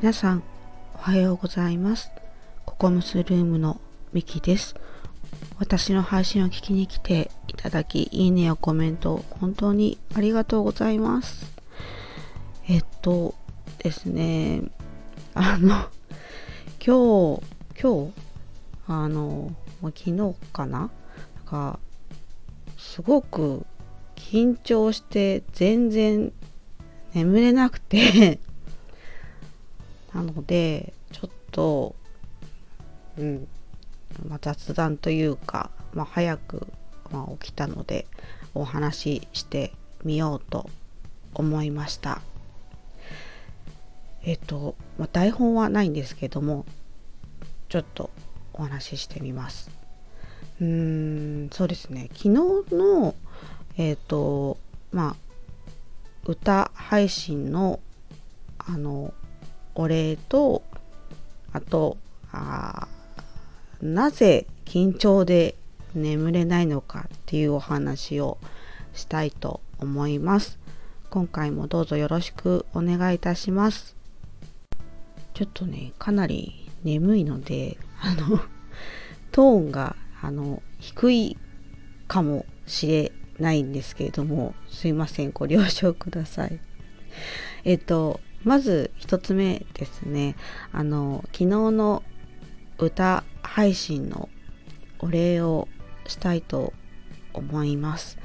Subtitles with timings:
[0.00, 0.44] 皆さん
[0.94, 2.12] おはようございます。
[2.64, 3.80] ココムスルームの
[4.12, 4.76] ミキです。
[5.58, 11.52] 私の配信を聞きに来ていただきいいねやコメント本当にありがとうございます。
[12.68, 13.34] えっと
[13.78, 14.62] ですね
[15.34, 15.88] あの
[16.78, 17.42] 今日
[17.82, 18.12] 今日
[18.86, 19.50] あの
[19.82, 20.78] 昨日かな？
[20.78, 20.90] なん
[21.44, 21.80] か
[22.76, 23.66] すごく
[24.14, 26.32] 緊張して全然
[27.14, 28.38] 眠れなくて
[30.18, 31.94] なのでちょっと
[33.16, 33.48] うん、
[34.28, 36.66] まあ、雑談というか、まあ、早く、
[37.12, 38.06] まあ、起きたので
[38.54, 39.72] お話しして
[40.04, 40.68] みようと
[41.34, 42.20] 思いました。
[44.24, 46.66] えっと、まあ、台本はないんですけども
[47.68, 48.10] ちょっと
[48.52, 49.70] お話ししてみます。
[50.60, 50.66] うー
[51.46, 52.08] んそうですね。
[52.14, 52.30] 昨日
[52.74, 53.14] の
[53.76, 54.58] えっ、と
[54.90, 55.16] まあ
[56.24, 57.78] 歌配信の
[58.58, 59.14] あの
[59.78, 60.62] お礼と
[61.52, 61.96] あと
[62.32, 62.88] あ
[63.80, 65.54] なぜ緊張で
[65.94, 68.38] 眠れないのかっていうお話を
[68.92, 70.58] したいと思います。
[71.10, 73.94] 今回もどうぞよろしくお願いいたします。
[75.32, 78.40] ちょっとねかなり眠いのであの
[79.30, 81.36] トーンがあの低い
[82.08, 86.58] かもしれないんですけれどもすいませんご了承ください。
[87.62, 90.36] えっとまず一つ目ですね。
[90.72, 92.02] あの昨日の
[92.78, 94.28] 歌配信の
[95.00, 95.68] お礼を
[96.06, 96.72] したいと
[97.34, 98.18] 思います。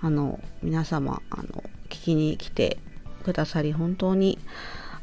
[0.00, 2.78] あの皆様あの聞きに来て
[3.24, 4.38] くださり本当に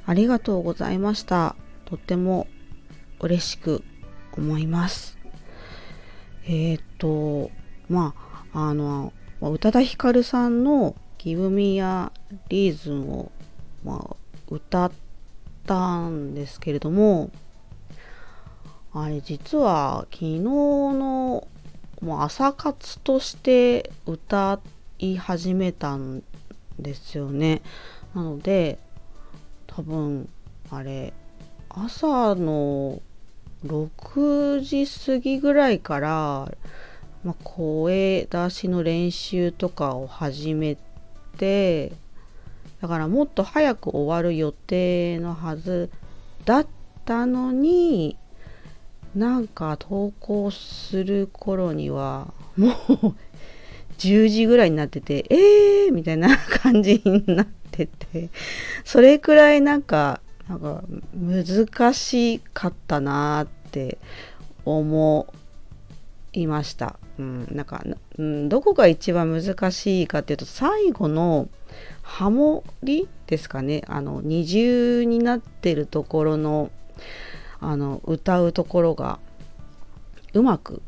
[0.05, 1.55] ありがとうございました。
[1.85, 2.47] とっても
[3.19, 3.83] 嬉しく
[4.33, 5.17] 思います。
[6.45, 7.51] えー、っと
[7.89, 8.13] ま
[8.53, 12.11] ああの宇多田ヒカルさんの「Give Me a
[12.49, 13.31] Reason」を、
[13.83, 14.15] まあ、
[14.51, 14.91] 歌っ
[15.65, 17.31] たんですけれども
[18.93, 21.47] あれ実は昨日の
[22.01, 24.59] もう朝活として歌
[24.99, 26.23] い始めたん
[26.79, 27.61] ですよね。
[28.13, 28.79] なので
[29.67, 30.27] 多分
[30.69, 31.13] あれ
[31.69, 33.01] 朝の
[33.65, 36.51] 6時過ぎぐらいから、
[37.23, 40.77] まあ、声出しの練習とかを始め
[41.37, 41.93] て
[42.81, 45.91] だからもっと早く終わる予定のはず
[46.45, 46.67] だっ
[47.05, 48.17] たのに
[49.15, 52.71] なんか投稿する頃にはもう
[53.97, 58.29] 10時ぐらいになっててえーみたいな感じになってて
[58.83, 63.99] それくらいなんかなんか難しかったなって
[64.65, 65.33] 思
[66.33, 66.97] いました。
[67.21, 67.83] うん、なんか、
[68.17, 71.49] うん、どこが一番難しいかっていうと最後の
[72.01, 73.83] ハモリですかね。
[73.87, 76.71] あの二重になってるところの
[77.59, 79.19] あの歌うところが
[80.33, 80.81] うまく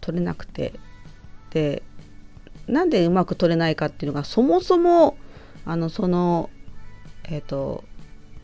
[0.00, 0.72] 取れなくて。
[1.50, 1.82] で
[2.66, 5.16] なんでうまく取れないかっていうのがそもそも
[5.64, 6.50] あのその
[7.24, 7.84] えっ、ー、と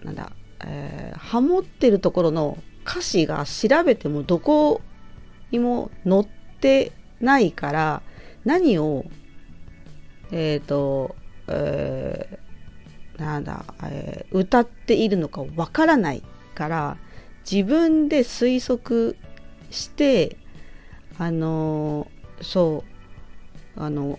[0.05, 0.31] なんだ、
[0.65, 4.81] えー、ハモってるところの歌詞が調べてもどこ
[5.51, 6.27] にも載っ
[6.61, 6.93] て
[7.23, 8.03] ないから
[8.45, 9.05] 何を
[10.31, 11.17] えっ、ー、と
[11.49, 16.23] えー、なんだ、えー、歌っているのかわからない
[16.55, 16.97] から
[17.51, 19.17] 自分で推測
[19.71, 20.37] して
[21.19, 22.09] あの
[22.41, 22.85] そ
[23.77, 24.19] うあの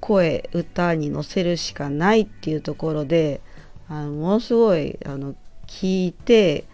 [0.00, 3.40] 声歌に乗せるしかないっていうところで
[3.88, 5.34] あのものすごいあの
[5.66, 6.64] 聞いて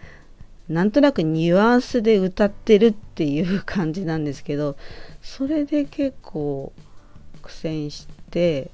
[0.69, 4.77] なんとなくニュアンスで歌ってるっていう感じなんですけど
[5.21, 6.73] それで結構
[7.41, 8.71] 苦戦して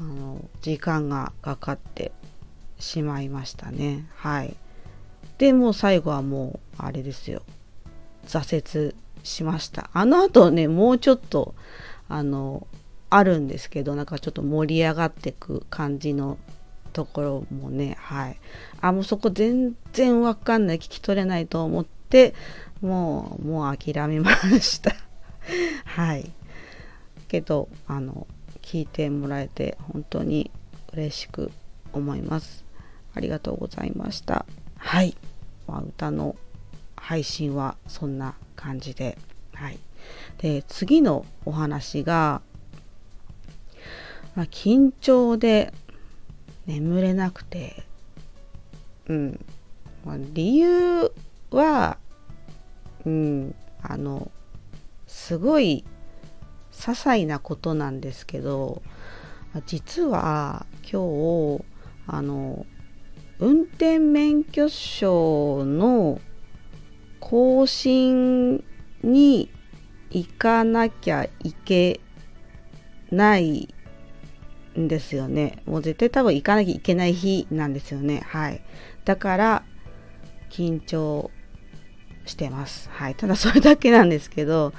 [0.00, 2.12] あの時間がかかって
[2.78, 4.06] しまいましたね。
[4.16, 4.56] はい。
[5.38, 7.42] でもう最後はもうあれですよ。
[8.26, 9.90] 挫折しました。
[9.92, 11.54] あの後ねもうちょっと
[12.08, 12.66] あの
[13.10, 16.38] あるんですけどなんかちょっと盛り上がってく感じの
[16.94, 18.36] ところもねはい。
[18.80, 20.78] あもうそこ全然わかんない。
[20.78, 22.34] 聞き取れないと思って
[22.80, 24.30] もうもう諦めま
[24.60, 24.94] した。
[25.84, 26.32] はい。
[27.28, 28.26] けどあの
[28.62, 30.50] 聞いてもらえて本当に
[30.92, 31.50] 嬉しく
[31.92, 32.64] 思います。
[33.14, 34.46] ありがとうございました。
[34.76, 35.16] はい、
[35.66, 36.36] まあ、歌の
[36.96, 39.18] 配信はそんな感じで。
[39.52, 39.78] はい。
[40.38, 42.42] で次のお話が、
[44.34, 45.72] まあ、緊張で
[46.66, 47.84] 眠れなくて。
[49.06, 49.44] うん、
[50.04, 51.12] まあ、理由
[51.50, 51.98] は
[53.04, 53.54] うん。
[53.86, 54.30] あの
[55.06, 55.84] すごい
[56.72, 58.82] 些細なことなんですけど
[59.66, 61.64] 実は今日
[62.06, 62.64] あの
[63.38, 66.18] 運転免許証の
[67.20, 68.64] 更新
[69.02, 69.50] に
[70.10, 72.00] 行かなきゃいけ
[73.10, 73.73] ない
[74.78, 75.62] んですよね。
[75.66, 78.22] もう絶対多分行かなきゃいけない日なんですよね。
[78.26, 78.60] はい。
[79.04, 79.62] だから
[80.50, 81.30] 緊張
[82.26, 82.88] してます。
[82.90, 83.14] はい。
[83.14, 84.72] ただそれだけなんですけど、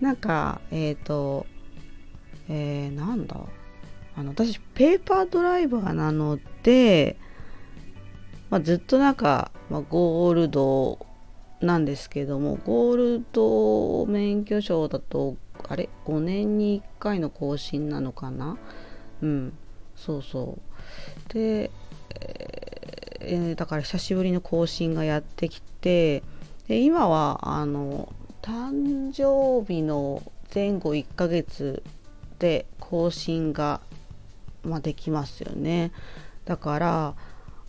[0.00, 1.46] なんか、えっ、ー、と、
[2.48, 3.36] えー、なんだ？
[4.16, 7.16] あの、私、ペーパードライバーなので、
[8.50, 11.04] まあ、ずっとなんか、まあ、ゴールド
[11.60, 15.36] なんですけども、ゴールド免許証だと、
[15.68, 18.56] あれ ?5 年に1回の更新なのかな？
[19.24, 19.52] うん。
[19.96, 21.32] そうそう。
[21.32, 21.70] で、
[23.20, 26.22] えー、だから久しぶりの更新がやってきて、
[26.68, 28.12] で今はあの
[28.42, 30.22] 誕生日の
[30.54, 31.82] 前後1ヶ月
[32.38, 33.80] で更新が、
[34.62, 35.92] まあ、できますよね
[36.44, 37.14] だから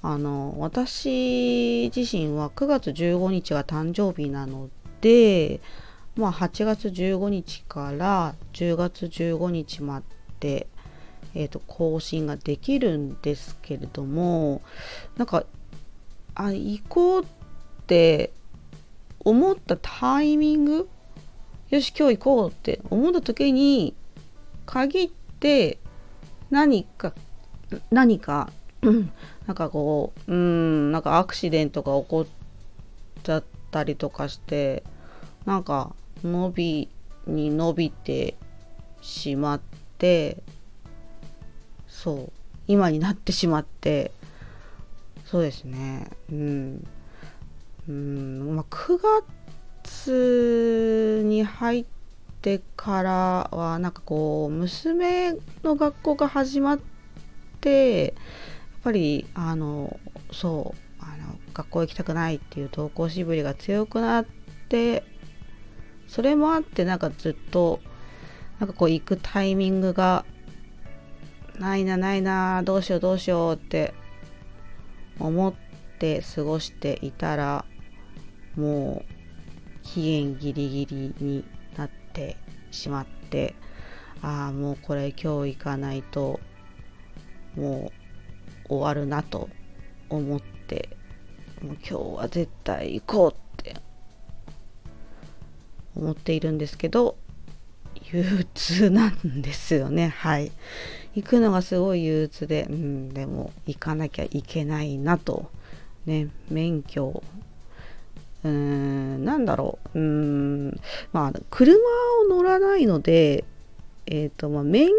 [0.02, 4.70] あの私自身は9月15日が誕生日なの
[5.02, 5.62] で、
[6.16, 10.04] まあ、8月15日から10月15日ま
[10.40, 10.68] で、
[11.36, 14.62] えーと更新ができるんですけれども
[15.18, 15.44] なんか
[16.34, 17.26] あ行こうっ
[17.86, 18.32] て
[19.20, 20.90] 思ったタイミング？
[21.70, 23.96] よし今日行こうって思った時に
[24.66, 25.10] 限っ
[25.40, 25.80] て
[26.50, 27.14] 何か
[27.92, 28.52] 何か
[29.48, 32.28] なんかこううんなんかアクシデントが起こっ
[33.24, 34.84] ちゃったりとかして
[35.46, 36.90] なんか伸び
[37.26, 38.36] に伸びて
[39.02, 39.62] しまっ
[39.98, 40.38] て
[42.06, 42.32] そう
[42.68, 44.12] 今になってしまって
[45.26, 46.08] そうですね。
[46.32, 46.88] うん。
[47.90, 49.00] うん、まあ、9
[49.88, 51.86] 月に入っ
[52.44, 56.80] てからはなんかこう娘の学校が始まっ
[57.60, 58.14] てやっ
[58.84, 60.00] ぱりあの
[60.32, 64.26] そうあの学校行きたくないっていう登校しぶりが強くなっ
[64.70, 65.04] て
[66.08, 67.80] それもあってなんかずっと
[68.60, 70.24] なんかこう行くタイミングが
[71.60, 73.94] ないなないなどうしようどうしようって
[75.20, 75.54] 思っ
[76.00, 77.66] て過ごしていたら
[78.56, 79.16] もう
[79.84, 81.46] 期限ギリギリに
[81.78, 82.38] なって
[82.72, 83.56] しまって
[84.22, 86.40] ああもうこれ今日行かないと
[87.56, 87.92] も
[88.66, 89.50] う終わるなと
[90.10, 90.90] 思って
[91.62, 93.76] もう今日は絶対行こうって
[95.96, 97.18] 思っているんですけど
[98.12, 100.10] 憂鬱なんですよね。
[100.10, 100.52] はい。
[101.16, 105.50] 行くのがすごい憂鬱で、うん、でも行かなきゃいけないなと。
[106.06, 107.24] ね免許。
[108.44, 110.00] うーん、なんだろう。
[110.00, 110.80] うーん、
[111.14, 113.44] まあ、車を乗らないので、
[114.06, 114.92] えっ、ー、と、まあ、免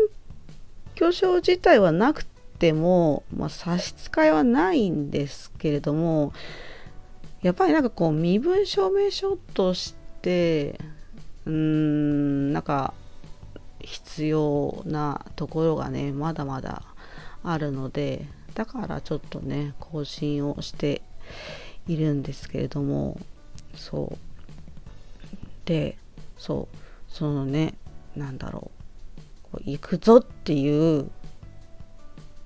[0.95, 2.25] 許証自体はなく
[2.59, 6.33] ても、まあ、差し支えはないんですけれども、
[7.43, 10.81] やっぱりなんかこう、身分証明書として、
[11.47, 12.95] うーん、なんか、
[13.81, 16.83] 必要なところがね、まだまだ
[17.43, 21.03] あるので、だからちょっとね、更新をして
[21.87, 23.19] いるんですけれども、
[23.75, 24.19] そう。
[25.67, 25.99] で
[26.39, 26.77] そう。
[27.09, 27.75] そのね
[28.15, 28.71] なんだろ
[29.49, 29.53] う。
[29.53, 31.11] こう行くぞっていう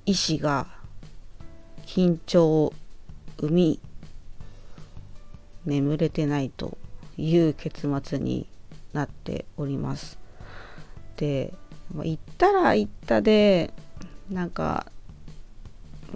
[0.06, 0.66] 意志が
[1.86, 2.74] 緊張を
[3.38, 3.80] 生み
[5.64, 6.76] 眠れてないと
[7.16, 8.46] いう結末に
[8.92, 10.18] なっております。
[11.16, 11.52] で
[11.94, 13.72] 行ったら行ったで
[14.30, 14.86] なんか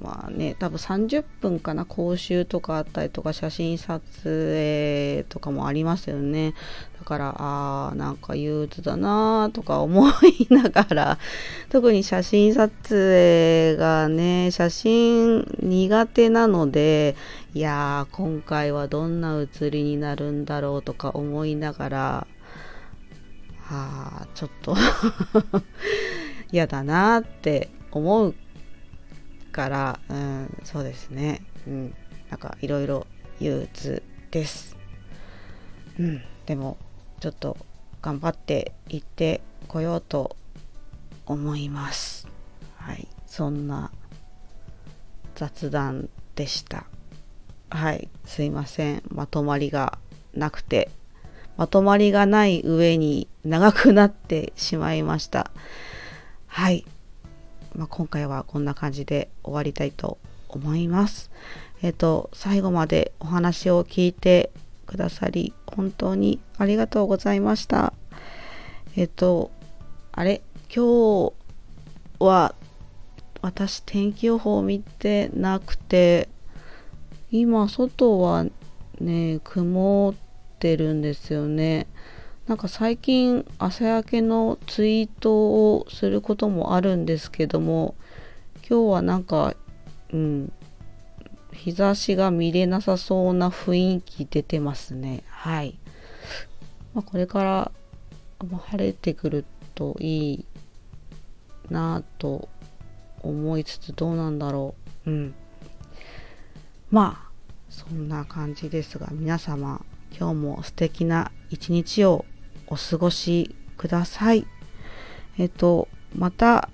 [0.01, 6.55] まあね多分30分かな講習とかあったりとか写真撮影とかもありますよね
[6.99, 11.19] だからあーなんか憂鬱だなとか思いながら
[11.71, 17.15] 特に写真撮影がね写真苦手なので
[17.55, 22.27] いやー今回はどんな写りになるんだろうとか思いながら
[23.75, 24.77] あちょっと
[26.53, 28.35] 嫌だなって思う
[29.53, 31.43] から、うん、そうですね。
[31.67, 31.95] うん、
[32.31, 33.07] なんかいろいろ
[33.41, 34.77] 憂鬱です。
[35.99, 36.77] うん、でも
[37.21, 37.57] ちょっと
[38.03, 40.37] 頑張って行ってこようと
[41.27, 42.29] 思います。
[42.77, 43.91] はい、そんな
[45.35, 46.85] 雑談でした。
[47.71, 49.03] はい、すいません。
[49.09, 49.99] まとまりが
[50.35, 50.91] なくて、
[51.57, 55.51] まとまりがない上に長くなってしまいました。
[56.47, 56.85] はい。
[57.77, 60.19] まあ、今回はこんな感じで終わりたいと
[60.49, 61.31] 思います。
[61.83, 64.51] えっ、と、最後までお話を聞いて
[64.87, 67.93] くださり、本当にありがとうございました。
[68.97, 69.51] えっ、と、
[70.13, 70.43] あれ？
[70.75, 71.33] 今日
[72.21, 72.55] は
[73.43, 76.29] 私天気予報を見てなくて、
[77.31, 78.47] 今外は
[79.01, 80.25] ね曇って
[80.65, 81.87] てるんですよね。
[82.47, 87.95] なんか最近朝焼けのツイートをすることもあるんですけども
[88.67, 89.55] 今日はなんか
[90.11, 90.53] うん
[91.53, 95.23] 日差しが見れなさそうな雰囲気出てますね。
[95.29, 95.79] はい、
[96.95, 97.71] まあ、これから
[98.41, 99.45] 晴れてくる
[99.75, 100.47] といい
[101.69, 102.49] なぁと
[103.23, 105.11] 思いつつどうなんだろう。
[105.11, 105.35] うん。
[106.91, 107.31] まあ
[107.69, 109.85] そんな感じですが皆様
[110.19, 112.25] 今日も素敵な一日を
[112.67, 114.47] お過ごしください
[115.39, 116.69] えっとまた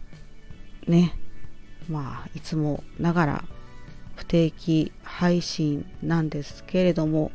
[0.86, 1.14] ね
[1.88, 3.44] まあいつもながら
[4.14, 7.32] 不定期配信なんですけれども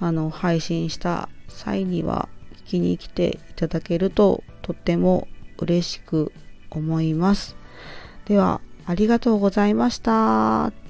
[0.00, 5.28] あの配信した際には聞きに来ていただけるととっても
[5.58, 6.32] 嬉しく
[6.70, 7.56] 思います。
[8.26, 10.87] ではありがとうございました。